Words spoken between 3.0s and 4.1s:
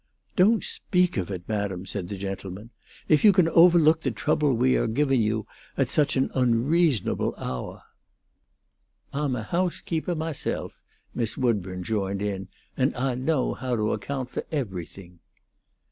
"if you can overlook the